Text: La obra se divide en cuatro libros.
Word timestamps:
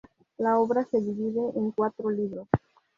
La 0.39 0.57
obra 0.57 0.83
se 0.83 0.99
divide 0.99 1.51
en 1.53 1.69
cuatro 1.69 2.09
libros. 2.09 2.47